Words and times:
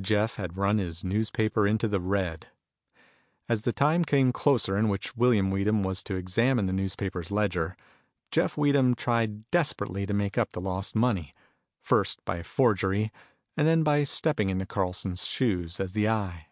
Jeff 0.00 0.36
had 0.36 0.56
run 0.56 0.78
his 0.78 1.02
newspaper 1.02 1.66
into 1.66 1.88
the 1.88 1.98
red. 2.00 2.46
As 3.48 3.62
the 3.62 3.72
time 3.72 4.04
came 4.04 4.30
closer 4.30 4.78
in 4.78 4.88
which 4.88 5.16
William 5.16 5.50
Weedham 5.50 5.82
was 5.82 6.04
to 6.04 6.14
examine 6.14 6.66
the 6.66 6.72
newspaper's 6.72 7.32
ledger, 7.32 7.76
Jeff 8.30 8.56
Weedham 8.56 8.94
tried 8.94 9.50
desperately 9.50 10.06
to 10.06 10.14
make 10.14 10.38
up 10.38 10.52
the 10.52 10.60
lost 10.60 10.94
money, 10.94 11.34
first 11.80 12.24
by 12.24 12.44
forgery, 12.44 13.10
and 13.56 13.66
then 13.66 13.82
by 13.82 14.04
stepping 14.04 14.50
into 14.50 14.66
Carlson's 14.66 15.26
shoes 15.26 15.80
as 15.80 15.94
the 15.94 16.08
Eye. 16.08 16.46